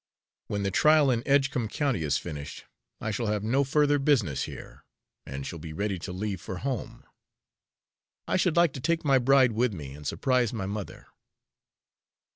[0.47, 2.65] When the trial in Edgecombe County is finished,
[2.99, 4.83] I shall have no further business here,
[5.27, 7.03] and shall be ready to leave for home.
[8.27, 11.05] I should like to take my bride with me, and surprise my mother."